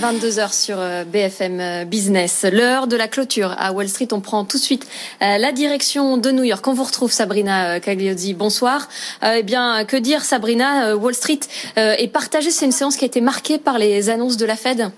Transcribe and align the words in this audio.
22h 0.00 0.52
sur 0.52 0.76
euh, 0.78 1.04
BFM 1.04 1.60
euh, 1.60 1.84
Business. 1.84 2.44
L'heure 2.50 2.86
de 2.86 2.96
la 2.96 3.08
clôture 3.08 3.54
à 3.58 3.72
Wall 3.72 3.88
Street. 3.88 4.08
On 4.12 4.20
prend 4.20 4.44
tout 4.44 4.56
de 4.56 4.62
suite 4.62 4.86
euh, 5.22 5.38
la 5.38 5.52
direction 5.52 6.16
de 6.16 6.30
New 6.30 6.42
York. 6.42 6.66
On 6.66 6.72
vous 6.72 6.84
retrouve 6.84 7.12
Sabrina 7.12 7.80
Cagliozzi. 7.80 8.34
Bonsoir. 8.34 8.88
Eh 9.22 9.42
bien, 9.42 9.84
que 9.84 9.96
dire 9.96 10.24
Sabrina 10.24 10.96
Wall 10.96 11.14
Street 11.14 11.40
est 11.76 12.12
partagée. 12.12 12.50
C'est 12.50 12.66
une 12.66 12.72
séance 12.72 12.96
qui 12.96 13.04
a 13.04 13.06
été 13.06 13.20
marquée 13.20 13.58
par 13.58 13.78
les 13.78 14.10
annonces 14.10 14.36
de 14.36 14.46
la 14.46 14.56
Fed. 14.56 14.90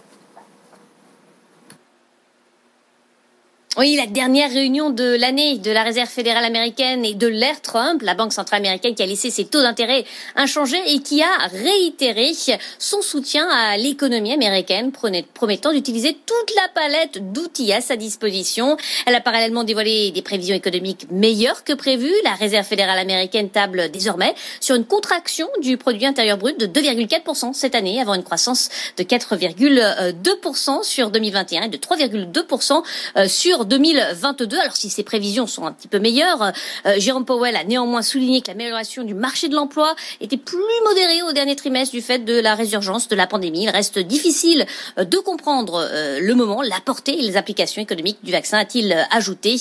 Oui, 3.78 3.94
la 3.94 4.06
dernière 4.06 4.50
réunion 4.50 4.88
de 4.88 5.04
l'année 5.20 5.58
de 5.58 5.70
la 5.70 5.82
Réserve 5.82 6.08
fédérale 6.08 6.46
américaine 6.46 7.04
et 7.04 7.12
de 7.12 7.26
l'ère 7.26 7.60
Trump, 7.60 8.00
la 8.00 8.14
banque 8.14 8.32
centrale 8.32 8.60
américaine 8.60 8.94
qui 8.94 9.02
a 9.02 9.06
laissé 9.06 9.30
ses 9.30 9.44
taux 9.44 9.60
d'intérêt 9.60 10.06
inchangés 10.34 10.80
et 10.94 11.00
qui 11.00 11.22
a 11.22 11.46
réitéré 11.52 12.32
son 12.78 13.02
soutien 13.02 13.46
à 13.50 13.76
l'économie 13.76 14.32
américaine, 14.32 14.92
promettant 15.34 15.74
d'utiliser 15.74 16.14
toute 16.14 16.56
la 16.56 16.68
palette 16.74 17.32
d'outils 17.32 17.70
à 17.74 17.82
sa 17.82 17.96
disposition. 17.96 18.78
Elle 19.04 19.14
a 19.14 19.20
parallèlement 19.20 19.62
dévoilé 19.62 20.10
des 20.10 20.22
prévisions 20.22 20.56
économiques 20.56 21.08
meilleures 21.10 21.62
que 21.62 21.74
prévues. 21.74 22.14
La 22.24 22.32
Réserve 22.32 22.64
fédérale 22.64 22.98
américaine 22.98 23.50
table 23.50 23.90
désormais 23.90 24.34
sur 24.58 24.74
une 24.74 24.86
contraction 24.86 25.50
du 25.60 25.76
produit 25.76 26.06
intérieur 26.06 26.38
brut 26.38 26.58
de 26.58 26.66
2,4% 26.66 27.52
cette 27.52 27.74
année, 27.74 28.00
avant 28.00 28.14
une 28.14 28.24
croissance 28.24 28.70
de 28.96 29.02
4,2% 29.02 30.82
sur 30.82 31.10
2021 31.10 31.64
et 31.64 31.68
de 31.68 31.76
3,2% 31.76 33.28
sur 33.28 33.65
2022. 33.66 34.58
Alors 34.58 34.76
si 34.76 34.90
ces 34.90 35.02
prévisions 35.02 35.46
sont 35.46 35.66
un 35.66 35.72
petit 35.72 35.88
peu 35.88 35.98
meilleures, 35.98 36.52
euh, 36.86 36.94
Jérôme 36.98 37.24
Powell 37.24 37.56
a 37.56 37.64
néanmoins 37.64 38.02
souligné 38.02 38.40
que 38.40 38.48
l'amélioration 38.48 39.04
du 39.04 39.14
marché 39.14 39.48
de 39.48 39.54
l'emploi 39.54 39.94
était 40.20 40.36
plus 40.36 40.58
modérée 40.84 41.22
au 41.22 41.32
dernier 41.32 41.56
trimestre 41.56 41.94
du 41.94 42.02
fait 42.02 42.20
de 42.20 42.38
la 42.40 42.54
résurgence 42.54 43.08
de 43.08 43.16
la 43.16 43.26
pandémie. 43.26 43.64
Il 43.64 43.70
reste 43.70 43.98
difficile 43.98 44.66
euh, 44.98 45.04
de 45.04 45.18
comprendre 45.18 45.86
euh, 45.90 46.20
le 46.20 46.34
moment, 46.34 46.62
la 46.62 46.80
portée 46.84 47.18
et 47.18 47.22
les 47.22 47.36
applications 47.36 47.82
économiques 47.82 48.18
du 48.22 48.32
vaccin, 48.32 48.58
a-t-il 48.58 48.94
ajouté, 49.10 49.56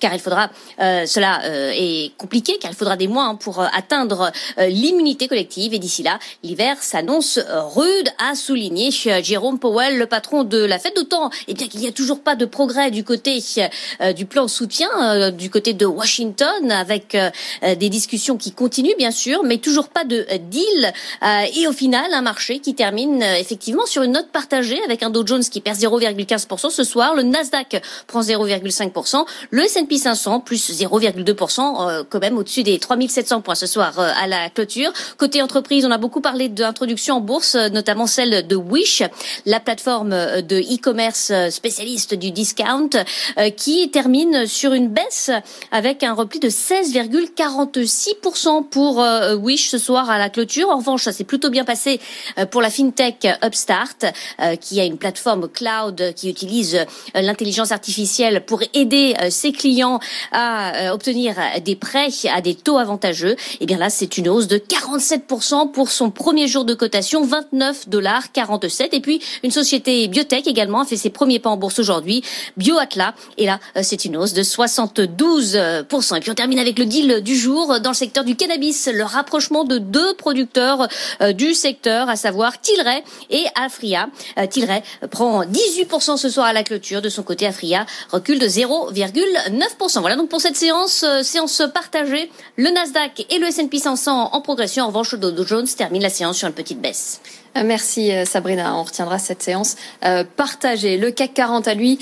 car 0.00 0.14
il 0.14 0.20
faudra, 0.20 0.50
cela 0.78 1.40
est 1.44 2.16
compliqué, 2.16 2.58
car 2.60 2.70
il 2.70 2.74
faudra 2.74 2.96
des 2.96 3.08
mois 3.08 3.24
hein, 3.24 3.34
pour 3.34 3.60
atteindre 3.60 4.32
l'immunité 4.58 5.28
collective 5.28 5.74
et 5.74 5.78
d'ici 5.78 6.02
là, 6.02 6.18
l'hiver 6.42 6.82
s'annonce 6.82 7.38
rude, 7.74 8.08
a 8.18 8.34
souligné 8.34 8.90
Jérôme 8.90 9.58
Powell, 9.58 9.98
le 9.98 10.06
patron 10.06 10.44
de 10.44 10.58
la 10.58 10.78
Fed, 10.78 10.94
d'autant 10.94 11.30
eh 11.48 11.54
bien 11.54 11.68
qu'il 11.68 11.80
n'y 11.80 11.88
a 11.88 11.92
toujours 11.92 12.20
pas 12.20 12.36
de 12.36 12.44
progrès 12.44 12.90
du 12.90 13.04
côté 13.04 13.33
euh, 14.00 14.12
du 14.12 14.26
plan 14.26 14.46
soutien 14.46 14.88
euh, 15.00 15.30
du 15.32 15.50
côté 15.50 15.72
de 15.72 15.86
Washington 15.86 16.70
avec 16.70 17.14
euh, 17.14 17.30
des 17.74 17.88
discussions 17.88 18.36
qui 18.36 18.52
continuent 18.52 18.96
bien 18.96 19.10
sûr, 19.10 19.42
mais 19.42 19.58
toujours 19.58 19.88
pas 19.88 20.04
de 20.04 20.26
deal. 20.50 20.92
et 21.56 21.66
au 21.66 21.72
final, 21.72 22.12
un 22.12 22.22
marché 22.22 22.60
qui 22.60 22.74
termine 22.74 23.22
effectivement 23.22 23.86
sur 23.86 24.02
une 24.02 24.12
note 24.12 24.28
partagée 24.28 24.80
avec 24.84 25.02
un 25.02 25.10
Dow 25.10 25.26
Jones 25.26 25.42
qui 25.42 25.60
perd 25.60 25.78
0,15% 25.78 26.70
ce 26.70 26.84
soir, 26.84 27.14
le 27.14 27.22
Nasdaq 27.22 27.82
prend 28.06 28.20
0,5%, 28.20 29.24
le 29.50 29.62
S&P 29.62 29.98
500 29.98 30.40
plus 30.40 30.70
0,2% 30.70 32.04
quand 32.08 32.20
même 32.20 32.38
au-dessus 32.38 32.62
des 32.62 32.78
3700 32.78 33.40
points 33.40 33.54
ce 33.54 33.66
soir 33.66 33.98
à 33.98 34.26
la 34.26 34.50
clôture. 34.50 34.92
Côté 35.16 35.42
entreprise, 35.42 35.84
on 35.86 35.90
a 35.90 35.98
beaucoup 35.98 36.20
parlé 36.20 36.48
d'introduction 36.48 37.16
en 37.16 37.20
bourse, 37.20 37.54
notamment 37.54 38.06
celle 38.06 38.46
de 38.46 38.56
Wish, 38.56 39.02
la 39.46 39.60
plateforme 39.60 40.10
de 40.10 40.58
e-commerce 40.60 41.32
spécialiste 41.50 42.14
du 42.14 42.30
discount. 42.30 42.90
Euh, 43.38 43.50
qui 43.50 43.90
termine 43.90 44.46
sur 44.46 44.72
une 44.72 44.88
baisse 44.88 45.30
avec 45.70 46.02
un 46.02 46.14
repli 46.14 46.40
de 46.40 46.48
16,46% 46.48 48.66
pour 48.68 49.02
euh, 49.02 49.34
Wish 49.34 49.68
ce 49.70 49.76
soir 49.78 50.10
à 50.10 50.18
la 50.18 50.28
clôture. 50.30 50.70
En 50.70 50.78
revanche, 50.78 51.04
ça 51.04 51.12
s'est 51.12 51.24
plutôt 51.24 51.50
bien 51.50 51.64
passé 51.64 52.00
euh, 52.38 52.46
pour 52.46 52.62
la 52.62 52.70
fintech 52.70 53.26
Upstart, 53.42 54.06
qui 54.60 54.80
a 54.80 54.84
une 54.84 54.98
plateforme 54.98 55.48
cloud 55.48 56.12
qui 56.14 56.28
utilise 56.28 56.84
l'intelligence 57.14 57.72
artificielle 57.72 58.44
pour 58.44 58.62
aider 58.74 59.14
ses 59.30 59.52
clients 59.52 59.98
à 60.32 60.92
obtenir 60.92 61.36
des 61.64 61.76
prêts 61.76 62.08
à 62.32 62.40
des 62.40 62.54
taux 62.54 62.78
avantageux. 62.78 63.32
Et 63.32 63.58
eh 63.60 63.66
bien 63.66 63.76
là, 63.78 63.90
c'est 63.90 64.18
une 64.18 64.28
hausse 64.28 64.48
de 64.48 64.58
47% 64.58 65.70
pour 65.70 65.90
son 65.90 66.10
premier 66.10 66.48
jour 66.48 66.64
de 66.64 66.74
cotation, 66.74 67.24
29 67.24 67.88
dollars 67.88 68.32
47. 68.32 68.94
Et 68.94 69.00
puis 69.00 69.20
une 69.42 69.50
société 69.50 70.08
biotech 70.08 70.46
également 70.46 70.80
a 70.80 70.84
fait 70.84 70.96
ses 70.96 71.10
premiers 71.10 71.38
pas 71.38 71.50
en 71.50 71.56
bourse 71.56 71.78
aujourd'hui, 71.78 72.22
BioAtla 72.56 73.13
et 73.38 73.46
là, 73.46 73.60
euh, 73.76 73.80
c'est 73.82 74.04
une 74.04 74.16
hausse 74.16 74.32
de 74.32 74.42
72%. 74.42 76.16
Et 76.16 76.20
puis 76.20 76.30
on 76.30 76.34
termine 76.34 76.58
avec 76.58 76.78
le 76.78 76.86
deal 76.86 77.20
du 77.22 77.36
jour 77.36 77.80
dans 77.80 77.90
le 77.90 77.96
secteur 77.96 78.24
du 78.24 78.36
cannabis, 78.36 78.88
le 78.92 79.04
rapprochement 79.04 79.64
de 79.64 79.78
deux 79.78 80.14
producteurs 80.14 80.88
euh, 81.20 81.32
du 81.32 81.54
secteur, 81.54 82.08
à 82.08 82.16
savoir 82.16 82.60
Tilray 82.60 83.02
et 83.30 83.44
Afria. 83.54 84.08
Euh, 84.38 84.46
Tilray 84.46 84.82
prend 85.10 85.44
18% 85.44 86.16
ce 86.16 86.28
soir 86.28 86.46
à 86.46 86.52
la 86.52 86.62
clôture. 86.62 87.02
De 87.02 87.08
son 87.08 87.22
côté, 87.22 87.46
Afria 87.46 87.86
recule 88.10 88.38
de 88.38 88.46
0,9%. 88.46 90.00
Voilà 90.00 90.16
donc 90.16 90.28
pour 90.28 90.40
cette 90.40 90.56
séance, 90.56 91.04
séance 91.22 91.62
partagée. 91.72 92.30
Le 92.56 92.70
Nasdaq 92.70 93.26
et 93.30 93.38
le 93.38 93.46
S&P 93.46 93.78
500 93.78 94.30
en 94.32 94.40
progression. 94.40 94.84
En 94.84 94.88
revanche, 94.88 95.12
le 95.12 95.18
Dow 95.18 95.46
Jones 95.46 95.66
termine 95.66 96.02
la 96.02 96.10
séance 96.10 96.38
sur 96.38 96.48
une 96.48 96.54
petite 96.54 96.80
baisse. 96.80 97.20
Euh, 97.56 97.62
merci 97.64 98.12
euh, 98.12 98.24
Sabrina, 98.24 98.76
on 98.76 98.82
retiendra 98.82 99.18
cette 99.18 99.42
séance 99.42 99.76
euh. 100.04 100.24
Le 100.64 101.10
CAC 101.10 101.34
40 101.34 101.68
à 101.68 101.74
lui 101.74 101.98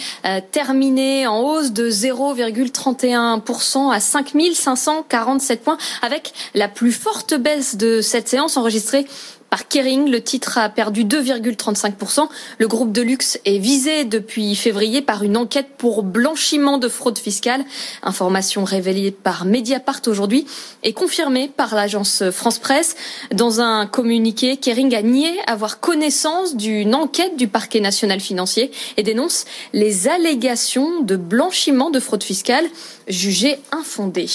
terminé 0.51 1.27
en 1.27 1.41
hausse 1.41 1.73
de 1.73 1.91
0,31% 1.91 3.93
à 3.93 4.01
5547 4.01 5.63
points 5.63 5.77
avec 6.03 6.33
la 6.55 6.69
plus 6.69 6.93
forte 6.93 7.35
baisse 7.35 7.77
de 7.77 8.01
cette 8.01 8.29
séance 8.29 8.57
enregistrée 8.57 9.07
par 9.53 9.69
Kering. 9.69 10.09
Le 10.09 10.23
titre 10.23 10.57
a 10.57 10.71
perdu 10.71 11.05
2,35%. 11.05 12.27
Le 12.57 12.69
groupe 12.69 12.91
de 12.91 13.03
luxe 13.03 13.39
est 13.45 13.59
visé 13.59 14.05
depuis 14.05 14.57
février 14.57 15.03
par 15.03 15.25
une 15.25 15.37
enquête 15.37 15.67
pour 15.77 16.03
blanchiment 16.03 16.79
de 16.79 16.89
fraude 16.89 17.19
fiscale. 17.19 17.63
Information 18.03 18.65
révélée 18.65 19.11
par 19.11 19.45
Mediapart 19.45 20.01
aujourd'hui 20.07 20.47
et 20.83 20.95
confirmée 20.95 21.51
par 21.55 21.75
l'agence 21.75 22.31
France 22.31 22.59
Presse. 22.59 22.97
Dans 23.31 23.61
un 23.61 23.87
communiqué, 23.87 24.57
Kering 24.57 24.95
a 24.95 25.03
nié 25.03 25.29
avoir 25.47 25.81
connaissance 25.81 26.57
d'une 26.57 26.95
enquête 26.95 27.37
du 27.37 27.47
parquet 27.47 27.81
national 27.81 28.21
financier 28.21 28.71
et 28.97 29.03
dénonce 29.03 29.45
les 29.75 30.09
allégations 30.09 31.03
de 31.03 31.17
blanchiment 31.17 31.91
de 31.91 32.01
fraude 32.01 32.25
fiscale 32.25 32.65
jugées 33.07 33.59
infondées. 33.71 34.31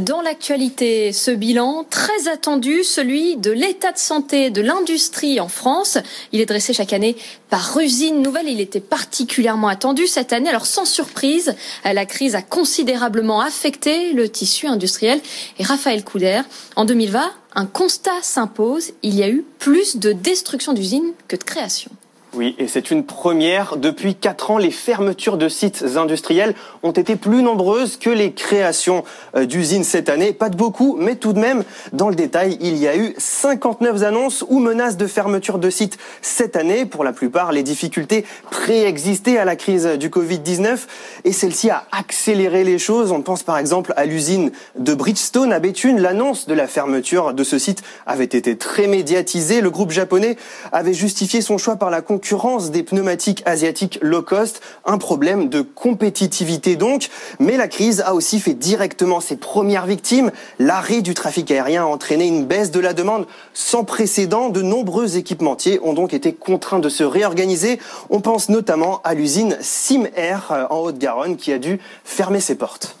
Dans 0.00 0.20
l'actualité, 0.20 1.12
ce 1.12 1.30
bilan 1.30 1.86
très 1.88 2.26
attendu, 2.28 2.82
celui 2.82 3.36
de 3.36 3.52
l'état 3.52 3.92
de 3.92 3.98
santé 3.98 4.50
de 4.50 4.60
l'industrie 4.60 5.38
en 5.38 5.46
France. 5.46 5.98
Il 6.32 6.40
est 6.40 6.46
dressé 6.46 6.72
chaque 6.72 6.92
année 6.92 7.16
par 7.50 7.78
Usine 7.78 8.20
Nouvelle. 8.20 8.48
Il 8.48 8.60
était 8.60 8.80
particulièrement 8.80 9.68
attendu 9.68 10.08
cette 10.08 10.32
année. 10.32 10.48
Alors 10.48 10.66
sans 10.66 10.86
surprise, 10.86 11.54
la 11.84 12.04
crise 12.04 12.34
a 12.34 12.42
considérablement 12.42 13.40
affecté 13.40 14.12
le 14.12 14.28
tissu 14.28 14.66
industriel. 14.66 15.20
Et 15.60 15.62
Raphaël 15.62 16.02
Couder, 16.02 16.42
en 16.74 16.84
2020, 16.84 17.32
un 17.54 17.66
constat 17.66 18.22
s'impose. 18.22 18.90
Il 19.04 19.14
y 19.14 19.22
a 19.22 19.28
eu 19.28 19.44
plus 19.60 19.98
de 19.98 20.12
destruction 20.12 20.72
d'usines 20.72 21.12
que 21.28 21.36
de 21.36 21.44
création. 21.44 21.92
Oui, 22.36 22.54
et 22.58 22.68
c'est 22.68 22.90
une 22.90 23.06
première. 23.06 23.78
Depuis 23.78 24.14
quatre 24.14 24.50
ans, 24.50 24.58
les 24.58 24.70
fermetures 24.70 25.38
de 25.38 25.48
sites 25.48 25.82
industriels 25.96 26.54
ont 26.82 26.90
été 26.90 27.16
plus 27.16 27.42
nombreuses 27.42 27.96
que 27.96 28.10
les 28.10 28.32
créations 28.32 29.04
euh, 29.34 29.46
d'usines 29.46 29.84
cette 29.84 30.10
année. 30.10 30.34
Pas 30.34 30.50
de 30.50 30.56
beaucoup, 30.56 30.96
mais 30.98 31.16
tout 31.16 31.32
de 31.32 31.40
même, 31.40 31.64
dans 31.94 32.10
le 32.10 32.14
détail, 32.14 32.58
il 32.60 32.76
y 32.76 32.88
a 32.88 32.94
eu 32.94 33.14
59 33.16 34.02
annonces 34.02 34.44
ou 34.50 34.58
menaces 34.58 34.98
de 34.98 35.06
fermeture 35.06 35.58
de 35.58 35.70
sites 35.70 35.96
cette 36.20 36.56
année. 36.56 36.84
Pour 36.84 37.04
la 37.04 37.14
plupart, 37.14 37.52
les 37.52 37.62
difficultés 37.62 38.26
préexistaient 38.50 39.38
à 39.38 39.46
la 39.46 39.56
crise 39.56 39.86
du 39.98 40.10
Covid-19 40.10 40.80
et 41.24 41.32
celle-ci 41.32 41.70
a 41.70 41.86
accéléré 41.90 42.64
les 42.64 42.78
choses. 42.78 43.12
On 43.12 43.22
pense 43.22 43.44
par 43.44 43.56
exemple 43.56 43.94
à 43.96 44.04
l'usine 44.04 44.52
de 44.78 44.92
Bridgestone 44.92 45.54
à 45.54 45.58
Béthune. 45.58 46.02
L'annonce 46.02 46.46
de 46.46 46.52
la 46.52 46.66
fermeture 46.66 47.32
de 47.32 47.44
ce 47.44 47.58
site 47.58 47.82
avait 48.04 48.24
été 48.24 48.58
très 48.58 48.88
médiatisée. 48.88 49.62
Le 49.62 49.70
groupe 49.70 49.90
japonais 49.90 50.36
avait 50.70 50.92
justifié 50.92 51.40
son 51.40 51.56
choix 51.56 51.76
par 51.76 51.88
la 51.88 52.02
concurrence 52.02 52.25
des 52.70 52.82
pneumatiques 52.82 53.42
asiatiques 53.46 53.98
low 54.02 54.22
cost, 54.22 54.60
un 54.84 54.98
problème 54.98 55.48
de 55.48 55.60
compétitivité 55.60 56.74
donc. 56.74 57.08
Mais 57.38 57.56
la 57.56 57.68
crise 57.68 58.00
a 58.00 58.14
aussi 58.14 58.40
fait 58.40 58.54
directement 58.54 59.20
ses 59.20 59.36
premières 59.36 59.86
victimes. 59.86 60.32
L'arrêt 60.58 61.02
du 61.02 61.14
trafic 61.14 61.50
aérien 61.50 61.84
a 61.84 61.86
entraîné 61.86 62.26
une 62.26 62.44
baisse 62.44 62.70
de 62.70 62.80
la 62.80 62.94
demande 62.94 63.26
sans 63.54 63.84
précédent. 63.84 64.48
De 64.48 64.62
nombreux 64.62 65.16
équipementiers 65.16 65.78
ont 65.82 65.92
donc 65.92 66.14
été 66.14 66.32
contraints 66.32 66.80
de 66.80 66.88
se 66.88 67.04
réorganiser. 67.04 67.78
On 68.10 68.20
pense 68.20 68.48
notamment 68.48 69.00
à 69.04 69.14
l'usine 69.14 69.56
Sim 69.60 70.08
Air 70.16 70.48
euh, 70.50 70.64
en 70.70 70.78
Haute-Garonne 70.78 71.36
qui 71.36 71.52
a 71.52 71.58
dû 71.58 71.78
fermer 72.04 72.40
ses 72.40 72.56
portes. 72.56 72.96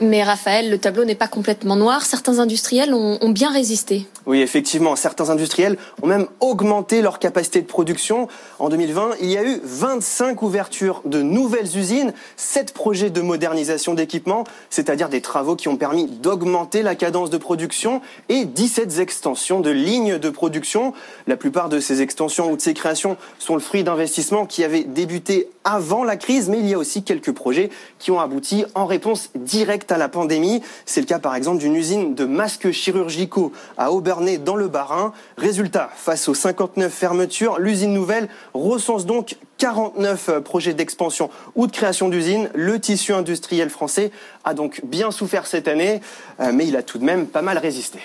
Mais 0.00 0.22
Raphaël, 0.22 0.70
le 0.70 0.78
tableau 0.78 1.04
n'est 1.04 1.14
pas 1.14 1.28
complètement 1.28 1.76
noir. 1.76 2.02
Certains 2.02 2.38
industriels 2.38 2.94
ont, 2.94 3.30
bien 3.30 3.52
résisté. 3.52 4.06
Oui, 4.26 4.40
effectivement, 4.40 4.96
certains 4.96 5.30
industriels 5.30 5.76
ont 6.02 6.06
même 6.06 6.26
augmenté 6.40 7.02
leur 7.02 7.18
capacité 7.18 7.60
de 7.60 7.66
production. 7.66 8.28
En 8.58 8.68
2020, 8.68 9.16
il 9.20 9.30
y 9.30 9.36
a 9.36 9.44
eu 9.44 9.60
25 9.62 10.42
ouvertures 10.42 11.02
de 11.04 11.22
nouvelles 11.22 11.76
usines, 11.76 12.12
7 12.36 12.72
projets 12.72 13.10
de 13.10 13.20
modernisation 13.20 13.94
d'équipements, 13.94 14.44
c'est-à-dire 14.70 15.08
des 15.08 15.20
travaux 15.20 15.56
qui 15.56 15.68
ont 15.68 15.76
permis 15.76 16.06
d'augmenter 16.06 16.82
la 16.82 16.94
cadence 16.94 17.30
de 17.30 17.38
production, 17.38 18.00
et 18.28 18.44
17 18.44 18.98
extensions 18.98 19.60
de 19.60 19.70
lignes 19.70 20.18
de 20.18 20.30
production. 20.30 20.92
La 21.26 21.36
plupart 21.36 21.68
de 21.68 21.80
ces 21.80 22.02
extensions 22.02 22.50
ou 22.50 22.56
de 22.56 22.62
ces 22.62 22.74
créations 22.74 23.16
sont 23.38 23.54
le 23.54 23.60
fruit 23.60 23.84
d'investissements 23.84 24.46
qui 24.46 24.64
avaient 24.64 24.84
débuté 24.84 25.48
avant 25.64 26.04
la 26.04 26.16
crise, 26.16 26.48
mais 26.48 26.58
il 26.60 26.66
y 26.66 26.74
a 26.74 26.78
aussi 26.78 27.02
quelques 27.02 27.32
projets 27.32 27.70
qui 27.98 28.10
ont 28.10 28.20
abouti 28.20 28.64
en 28.74 28.86
réponse 28.86 29.30
directe 29.34 29.90
à 29.90 29.98
la 29.98 30.08
pandémie. 30.08 30.62
C'est 30.84 31.00
le 31.00 31.06
cas 31.06 31.18
par 31.18 31.34
exemple 31.34 31.58
d'une 31.58 31.74
usine 31.74 32.14
de 32.14 32.24
masques 32.24 32.70
chirurgicaux 32.70 33.52
à 33.78 33.90
Aubernay 33.90 34.38
dans 34.38 34.56
le 34.56 34.68
Bas-Rhin. 34.68 35.12
Résultat, 35.38 35.90
face 35.94 36.28
aux 36.28 36.34
59 36.34 36.92
fermetures, 36.92 37.58
l'usine 37.58 37.92
nouvelle 37.92 38.28
recense 38.52 39.06
donc 39.06 39.36
49 39.58 40.28
euh, 40.28 40.40
projets 40.40 40.74
d'expansion 40.74 41.30
ou 41.54 41.66
de 41.66 41.72
création 41.72 42.08
d'usines. 42.08 42.50
Le 42.54 42.78
tissu 42.78 43.12
industriel 43.12 43.70
français 43.70 44.10
a 44.44 44.54
donc 44.54 44.82
bien 44.84 45.10
souffert 45.10 45.46
cette 45.46 45.68
année, 45.68 46.00
euh, 46.40 46.52
mais 46.52 46.66
il 46.66 46.76
a 46.76 46.82
tout 46.82 46.98
de 46.98 47.04
même 47.04 47.26
pas 47.26 47.42
mal 47.42 47.58
résisté. 47.58 48.00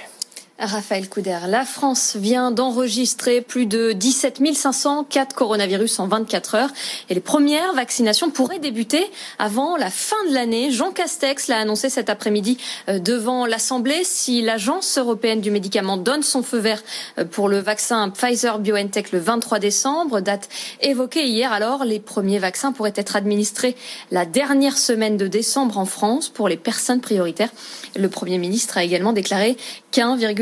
Raphaël 0.60 1.08
Couder, 1.08 1.40
la 1.48 1.64
France 1.64 2.18
vient 2.18 2.52
d'enregistrer 2.52 3.40
plus 3.40 3.66
de 3.66 3.94
17 3.94 4.40
500 4.54 5.06
cas 5.06 5.26
de 5.26 5.32
coronavirus 5.34 6.00
en 6.00 6.08
24 6.08 6.56
heures 6.56 6.70
et 7.10 7.14
les 7.14 7.22
premières 7.22 7.74
vaccinations 7.74 8.30
pourraient 8.30 8.60
débuter 8.60 9.10
avant 9.38 9.78
la 9.78 9.90
fin 9.90 10.18
de 10.28 10.34
l'année. 10.34 10.72
Jean 10.72 10.92
Castex 10.92 11.48
l'a 11.48 11.60
annoncé 11.60 11.90
cet 11.90 12.10
après-midi 12.10 12.58
euh, 12.90 13.00
devant 13.00 13.46
l'Assemblée. 13.46 14.04
Si 14.04 14.42
l'Agence 14.42 14.98
européenne 14.98 15.40
du 15.40 15.50
médicament 15.50 15.96
donne 15.96 16.24
son 16.24 16.44
feu 16.44 16.58
vert 16.58 16.84
euh, 17.18 17.26
pour 17.26 17.48
le 17.48 17.60
vaccin 17.60 18.10
Pfizer 18.10 18.60
BioNTech 18.60 19.14
le 19.14 19.20
23 19.20 19.60
décembre, 19.60 20.20
date 20.20 20.50
évoquée 20.82 21.26
hier, 21.26 21.54
alors 21.54 21.86
les 21.86 22.00
premiers 22.00 22.40
vaccins 22.40 22.74
pourraient 22.74 22.94
être 22.96 23.16
administrés 23.16 23.78
la 24.12 24.26
dernière 24.26 24.78
semaine 24.78 25.16
de 25.16 25.28
décembre 25.28 25.78
en 25.78 25.86
France 25.86 26.28
pour 26.28 26.50
les 26.50 26.58
personnes 26.58 27.00
prioritaires. 27.00 27.50
Le 27.96 28.10
Premier 28.10 28.38
ministre 28.38 28.78
a 28.78 28.84
également 28.84 29.14
déclaré 29.14 29.56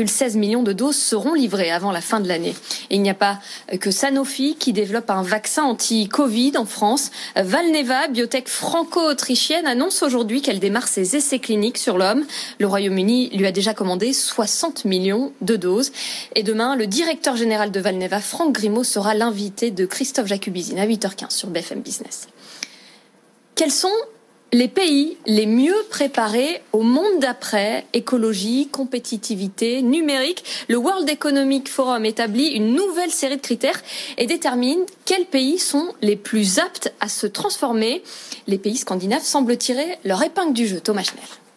qu'1,16 0.08 0.38
million 0.38 0.62
de 0.62 0.72
doses 0.72 0.96
seront 0.96 1.34
livrées 1.34 1.70
avant 1.70 1.92
la 1.92 2.00
fin 2.00 2.20
de 2.20 2.28
l'année. 2.28 2.54
Il 2.90 3.02
n'y 3.02 3.10
a 3.10 3.14
pas 3.14 3.38
que 3.80 3.90
Sanofi 3.90 4.56
qui 4.56 4.72
développe 4.72 5.10
un 5.10 5.22
vaccin 5.22 5.64
anti-Covid 5.64 6.52
en 6.56 6.64
France. 6.64 7.10
Valneva, 7.36 8.08
biotech 8.08 8.48
franco-autrichienne, 8.48 9.66
annonce 9.66 10.02
aujourd'hui 10.02 10.42
qu'elle 10.42 10.60
démarre 10.60 10.88
ses 10.88 11.16
essais 11.16 11.38
cliniques 11.38 11.78
sur 11.78 11.98
l'homme. 11.98 12.24
Le 12.58 12.66
Royaume-Uni 12.66 13.30
lui 13.30 13.46
a 13.46 13.52
déjà 13.52 13.74
commandé 13.74 14.12
60 14.12 14.84
millions 14.84 15.32
de 15.40 15.56
doses. 15.56 15.92
Et 16.34 16.42
demain, 16.42 16.76
le 16.76 16.86
directeur 16.86 17.36
général 17.36 17.70
de 17.70 17.80
Valneva, 17.80 18.20
Franck 18.20 18.52
Grimaud, 18.52 18.84
sera 18.84 19.14
l'invité 19.14 19.70
de 19.70 19.86
Christophe 19.86 20.26
Jacubizine 20.26 20.78
à 20.78 20.86
8h15 20.86 21.30
sur 21.30 21.48
BFM 21.48 21.80
Business. 21.80 22.28
Quels 23.54 23.72
sont 23.72 23.88
les 24.52 24.68
pays 24.68 25.16
les 25.26 25.46
mieux 25.46 25.76
préparés 25.90 26.62
au 26.72 26.82
monde 26.82 27.20
d'après, 27.20 27.86
écologie, 27.92 28.68
compétitivité, 28.68 29.82
numérique, 29.82 30.44
le 30.68 30.76
World 30.76 31.08
Economic 31.08 31.68
Forum 31.68 32.04
établit 32.04 32.48
une 32.48 32.74
nouvelle 32.74 33.10
série 33.10 33.36
de 33.36 33.42
critères 33.42 33.80
et 34.16 34.26
détermine 34.26 34.80
quels 35.04 35.26
pays 35.26 35.58
sont 35.58 35.92
les 36.02 36.16
plus 36.16 36.58
aptes 36.58 36.92
à 37.00 37.08
se 37.08 37.26
transformer. 37.26 38.02
Les 38.46 38.58
pays 38.58 38.76
scandinaves 38.76 39.22
semblent 39.22 39.56
tirer 39.56 39.98
leur 40.04 40.22
épingle 40.22 40.54
du 40.54 40.66
jeu. 40.66 40.80
Thomas 40.80 41.02
Schnell. 41.02 41.47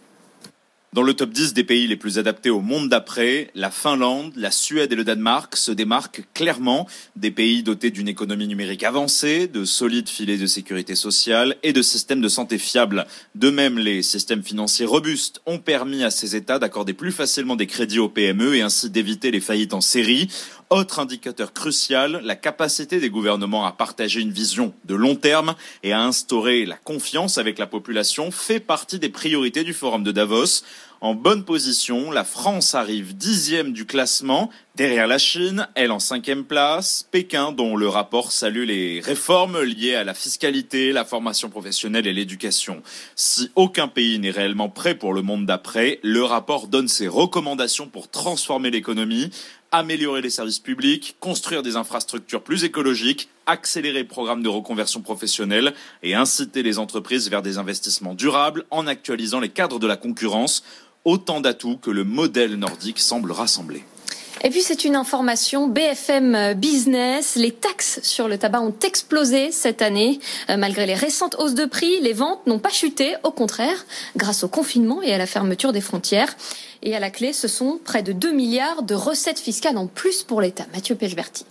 Dans 0.93 1.03
le 1.03 1.13
top 1.13 1.29
10 1.29 1.53
des 1.53 1.63
pays 1.63 1.87
les 1.87 1.95
plus 1.95 2.19
adaptés 2.19 2.49
au 2.49 2.59
monde 2.59 2.89
d'après, 2.89 3.49
la 3.55 3.71
Finlande, 3.71 4.33
la 4.35 4.51
Suède 4.51 4.91
et 4.91 4.97
le 4.97 5.05
Danemark 5.05 5.55
se 5.55 5.71
démarquent 5.71 6.25
clairement 6.33 6.85
des 7.15 7.31
pays 7.31 7.63
dotés 7.63 7.91
d'une 7.91 8.09
économie 8.09 8.49
numérique 8.49 8.83
avancée, 8.83 9.47
de 9.47 9.63
solides 9.63 10.09
filets 10.09 10.37
de 10.37 10.47
sécurité 10.47 10.95
sociale 10.95 11.55
et 11.63 11.71
de 11.71 11.81
systèmes 11.81 12.19
de 12.19 12.27
santé 12.27 12.57
fiables. 12.57 13.07
De 13.35 13.49
même, 13.49 13.79
les 13.79 14.03
systèmes 14.03 14.43
financiers 14.43 14.85
robustes 14.85 15.39
ont 15.45 15.59
permis 15.59 16.03
à 16.03 16.11
ces 16.11 16.35
États 16.35 16.59
d'accorder 16.59 16.91
plus 16.91 17.13
facilement 17.13 17.55
des 17.55 17.67
crédits 17.67 17.99
aux 17.99 18.09
PME 18.09 18.57
et 18.57 18.61
ainsi 18.61 18.89
d'éviter 18.89 19.31
les 19.31 19.39
faillites 19.39 19.73
en 19.73 19.79
série. 19.79 20.27
Autre 20.71 20.99
indicateur 20.99 21.51
crucial, 21.51 22.21
la 22.23 22.35
capacité 22.35 23.01
des 23.01 23.09
gouvernements 23.09 23.65
à 23.65 23.73
partager 23.73 24.21
une 24.21 24.31
vision 24.31 24.73
de 24.85 24.95
long 24.95 25.15
terme 25.15 25.55
et 25.83 25.91
à 25.91 26.01
instaurer 26.01 26.65
la 26.65 26.77
confiance 26.77 27.37
avec 27.37 27.59
la 27.59 27.67
population 27.67 28.31
fait 28.31 28.61
partie 28.61 28.97
des 28.97 29.09
priorités 29.09 29.65
du 29.65 29.73
Forum 29.73 30.03
de 30.03 30.13
Davos. 30.13 30.63
En 31.03 31.15
bonne 31.15 31.43
position, 31.45 32.11
la 32.11 32.23
France 32.23 32.75
arrive 32.75 33.17
dixième 33.17 33.73
du 33.73 33.87
classement, 33.87 34.51
derrière 34.75 35.07
la 35.07 35.17
Chine, 35.17 35.67
elle 35.73 35.91
en 35.91 35.97
cinquième 35.97 36.43
place, 36.43 37.07
Pékin 37.09 37.51
dont 37.53 37.75
le 37.75 37.87
rapport 37.87 38.31
salue 38.31 38.65
les 38.65 38.99
réformes 38.99 39.63
liées 39.63 39.95
à 39.95 40.03
la 40.03 40.13
fiscalité, 40.13 40.91
la 40.91 41.03
formation 41.03 41.49
professionnelle 41.49 42.05
et 42.05 42.13
l'éducation. 42.13 42.83
Si 43.15 43.49
aucun 43.55 43.87
pays 43.87 44.19
n'est 44.19 44.29
réellement 44.29 44.69
prêt 44.69 44.93
pour 44.93 45.13
le 45.13 45.23
monde 45.23 45.47
d'après, 45.47 45.99
le 46.03 46.23
rapport 46.23 46.67
donne 46.67 46.87
ses 46.87 47.07
recommandations 47.07 47.87
pour 47.87 48.11
transformer 48.11 48.69
l'économie, 48.69 49.31
améliorer 49.71 50.21
les 50.21 50.29
services 50.29 50.59
publics, 50.59 51.15
construire 51.19 51.63
des 51.63 51.77
infrastructures 51.77 52.43
plus 52.43 52.63
écologiques, 52.63 53.29
accélérer 53.47 54.03
le 54.03 54.07
programme 54.07 54.43
de 54.43 54.49
reconversion 54.49 55.01
professionnelle 55.01 55.73
et 56.03 56.13
inciter 56.13 56.61
les 56.61 56.77
entreprises 56.77 57.29
vers 57.29 57.41
des 57.41 57.57
investissements 57.57 58.13
durables 58.13 58.65
en 58.69 58.85
actualisant 58.85 59.39
les 59.39 59.49
cadres 59.49 59.79
de 59.79 59.87
la 59.87 59.97
concurrence, 59.97 60.63
autant 61.05 61.41
d'atouts 61.41 61.77
que 61.77 61.91
le 61.91 62.03
modèle 62.03 62.55
nordique 62.55 62.99
semble 62.99 63.31
rassembler. 63.31 63.83
Et 64.43 64.49
puis 64.49 64.61
c'est 64.61 64.85
une 64.85 64.95
information 64.95 65.67
BFM 65.67 66.55
Business. 66.55 67.35
Les 67.35 67.51
taxes 67.51 67.99
sur 68.01 68.27
le 68.27 68.39
tabac 68.39 68.61
ont 68.61 68.73
explosé 68.83 69.51
cette 69.51 69.83
année. 69.83 70.19
Euh, 70.49 70.57
malgré 70.57 70.87
les 70.87 70.95
récentes 70.95 71.35
hausses 71.37 71.53
de 71.53 71.65
prix, 71.65 71.99
les 72.01 72.13
ventes 72.13 72.47
n'ont 72.47 72.57
pas 72.57 72.69
chuté. 72.69 73.15
Au 73.23 73.31
contraire, 73.31 73.85
grâce 74.17 74.43
au 74.43 74.47
confinement 74.47 75.03
et 75.03 75.13
à 75.13 75.19
la 75.19 75.27
fermeture 75.27 75.73
des 75.73 75.81
frontières. 75.81 76.35
Et 76.81 76.95
à 76.95 76.99
la 76.99 77.11
clé, 77.11 77.33
ce 77.33 77.47
sont 77.47 77.79
près 77.83 78.01
de 78.01 78.13
2 78.13 78.31
milliards 78.31 78.81
de 78.81 78.95
recettes 78.95 79.39
fiscales 79.39 79.77
en 79.77 79.85
plus 79.85 80.23
pour 80.23 80.41
l'État. 80.41 80.65
Mathieu 80.73 80.95
Pechberti. 80.95 81.45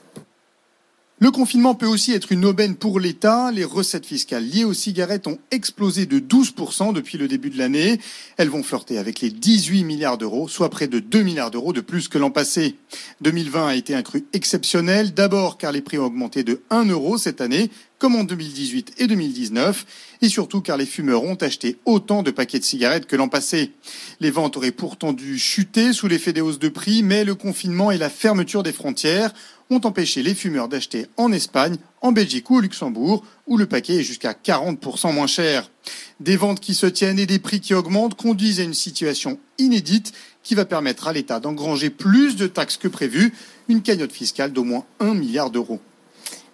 Le 1.23 1.31
confinement 1.31 1.75
peut 1.75 1.87
aussi 1.87 2.15
être 2.15 2.33
une 2.33 2.47
aubaine 2.47 2.77
pour 2.77 2.99
l'État. 2.99 3.53
Les 3.53 3.63
recettes 3.63 4.07
fiscales 4.07 4.47
liées 4.47 4.65
aux 4.65 4.73
cigarettes 4.73 5.27
ont 5.27 5.37
explosé 5.51 6.07
de 6.07 6.19
12% 6.19 6.95
depuis 6.95 7.19
le 7.19 7.29
début 7.29 7.51
de 7.51 7.59
l'année. 7.59 8.01
Elles 8.39 8.49
vont 8.49 8.63
flirter 8.63 8.97
avec 8.97 9.21
les 9.21 9.29
18 9.29 9.85
milliards 9.85 10.17
d'euros, 10.17 10.49
soit 10.49 10.71
près 10.71 10.89
de 10.89 10.99
2 10.99 11.21
milliards 11.21 11.51
d'euros 11.51 11.75
de 11.75 11.83
plus 11.83 12.09
que 12.09 12.17
l'an 12.17 12.31
passé. 12.31 12.77
2020 13.21 13.67
a 13.67 13.75
été 13.75 13.95
un 13.95 14.01
cru 14.01 14.25
exceptionnel, 14.33 15.13
d'abord 15.13 15.59
car 15.59 15.73
les 15.73 15.83
prix 15.83 15.99
ont 15.99 16.07
augmenté 16.07 16.43
de 16.43 16.63
1 16.71 16.87
euro 16.87 17.19
cette 17.19 17.43
année, 17.43 17.71
comme 17.99 18.17
en 18.17 18.25
2018 18.25 18.95
et 18.97 19.07
2019, 19.07 19.85
et 20.23 20.29
surtout 20.31 20.63
car 20.63 20.79
les 20.79 20.87
fumeurs 20.87 21.25
ont 21.25 21.35
acheté 21.35 21.77
autant 21.85 22.23
de 22.23 22.31
paquets 22.31 22.61
de 22.61 22.65
cigarettes 22.65 23.05
que 23.05 23.17
l'an 23.17 23.29
passé. 23.29 23.73
Les 24.21 24.31
ventes 24.31 24.57
auraient 24.57 24.73
pourtant 24.73 25.13
dû 25.13 25.39
chuter 25.39 25.93
sous 25.93 26.09
l'effet 26.09 26.33
des 26.33 26.41
hausses 26.41 26.59
de 26.59 26.71
prix, 26.71 27.03
mais 27.03 27.25
le 27.27 27.35
confinement 27.35 27.91
et 27.91 27.99
la 27.99 28.09
fermeture 28.09 28.63
des 28.63 28.73
frontières 28.73 29.35
ont 29.71 29.81
empêché 29.85 30.23
les 30.23 30.35
fumeurs 30.35 30.69
d'acheter 30.69 31.07
en 31.17 31.33
Espagne, 31.33 31.77
en 32.03 32.13
Belgique 32.13 32.51
ou 32.51 32.57
au 32.57 32.61
Luxembourg, 32.61 33.25
où 33.47 33.57
le 33.57 33.67
paquet 33.67 33.97
est 33.97 34.03
jusqu'à 34.03 34.33
40% 34.33 35.15
moins 35.15 35.27
cher. 35.27 35.71
Des 36.19 36.37
ventes 36.37 36.61
qui 36.61 36.75
se 36.75 36.87
tiennent 36.87 37.19
et 37.19 37.27
des 37.27 37.39
prix 37.39 37.61
qui 37.61 37.73
augmentent 37.73 38.15
conduisent 38.15 38.61
à 38.61 38.65
une 38.65 38.75
situation 38.75 39.39
inédite 39.59 40.13
qui 40.43 40.55
va 40.55 40.65
permettre 40.65 41.09
à 41.09 41.13
l'État 41.13 41.41
d'engranger 41.41 41.91
plus 41.91 42.37
de 42.37 42.47
taxes 42.47 42.77
que 42.77 42.89
prévu, 42.89 43.33
une 43.69 43.83
cagnotte 43.83 44.13
fiscale 44.13 44.53
d'au 44.53 44.65
moins 44.65 44.85
1 44.99 45.15
milliard 45.15 45.51
d'euros. 45.51 45.81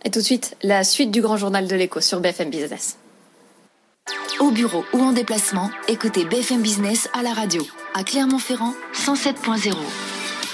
Et 0.05 0.11
tout 0.11 0.21
de 0.21 0.25
suite, 0.25 0.57
la 0.63 0.85
suite 0.85 1.11
du 1.11 1.21
grand 1.21 1.37
journal 1.37 1.67
de 1.67 1.75
l'écho 1.75 2.01
sur 2.01 2.21
BFM 2.21 2.51
Business. 2.51 2.97
Au 4.39 4.51
bureau 4.51 4.85
ou 4.93 5.01
en 5.01 5.13
déplacement, 5.13 5.71
écoutez 5.89 6.25
BFM 6.25 6.63
Business 6.63 7.09
à 7.13 7.23
la 7.23 7.33
radio, 7.33 7.63
à 7.95 8.05
Clermont-Ferrand 8.05 8.75
107.0. 8.95 9.75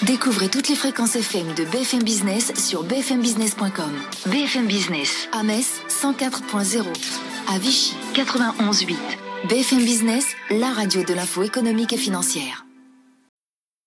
Découvrez 0.06 0.48
toutes 0.48 0.68
les 0.68 0.74
fréquences 0.74 1.14
FM 1.14 1.54
de 1.54 1.64
BFM 1.64 2.02
Business 2.02 2.52
sur 2.56 2.82
bfmbusiness.com. 2.82 3.92
BFM 4.26 4.66
Business 4.66 5.28
à 5.30 5.44
Metz 5.44 5.80
104.0, 5.88 6.82
à 7.48 7.58
Vichy 7.58 7.94
91.8. 8.12 8.96
BFM 9.48 9.84
Business, 9.84 10.34
la 10.50 10.72
radio 10.72 11.04
de 11.04 11.14
l'info 11.14 11.44
économique 11.44 11.92
et 11.92 11.96
financière. 11.96 12.66